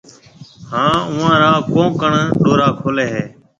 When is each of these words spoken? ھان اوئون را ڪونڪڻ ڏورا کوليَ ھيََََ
ھان 0.69 0.93
اوئون 1.09 1.33
را 1.41 1.51
ڪونڪڻ 1.71 2.13
ڏورا 2.43 2.69
کوليَ 2.79 3.05
ھيََََ 3.13 3.23